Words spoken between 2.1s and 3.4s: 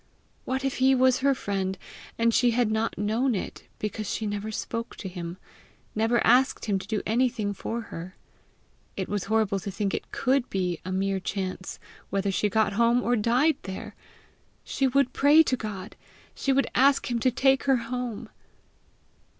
and she had not known